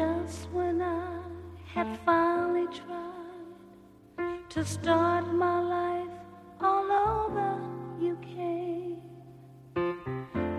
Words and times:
once 0.00 0.46
when 0.52 0.82
I 0.82 1.20
had 1.74 1.86
finally 2.04 2.66
tried 2.66 4.50
to 4.50 4.64
start 4.64 5.32
my 5.32 5.60
life 5.60 6.16
all 6.60 6.90
over, 6.90 7.60
you 8.00 8.16
came. 8.22 9.00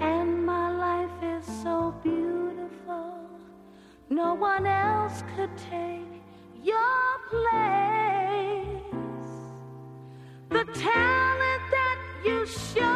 And 0.00 0.44
my 0.44 0.70
life 0.86 1.22
is 1.22 1.44
so 1.62 1.94
beautiful, 2.02 3.28
no 4.08 4.34
one 4.34 4.66
else 4.66 5.22
could 5.36 5.56
take 5.56 6.12
your 6.62 7.06
place. 7.28 7.70
The 10.48 10.64
talent 10.72 11.62
that 11.76 11.98
you 12.24 12.46
showed 12.46 12.89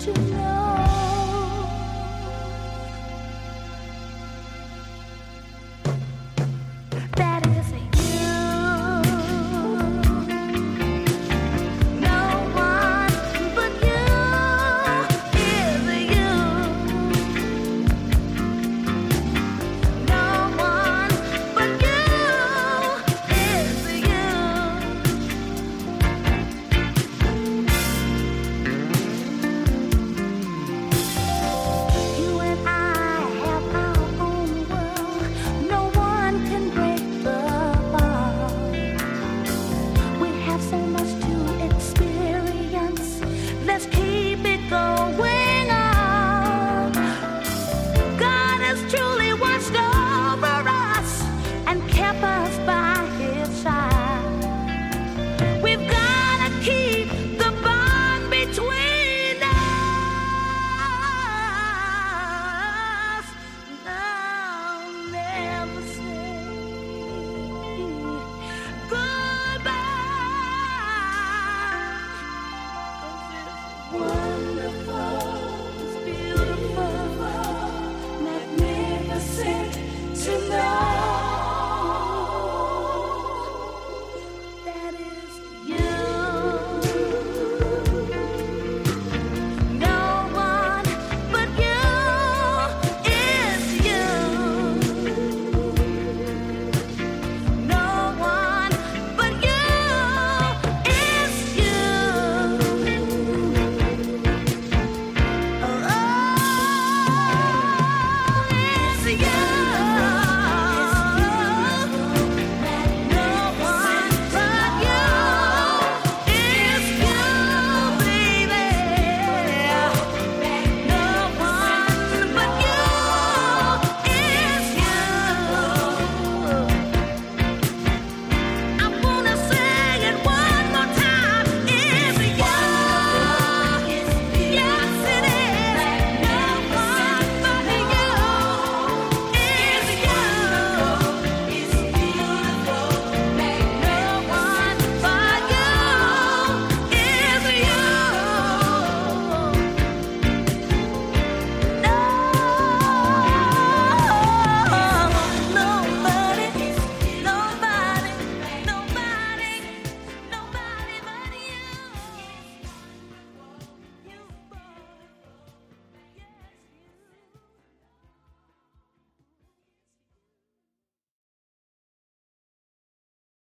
you. 0.07 0.46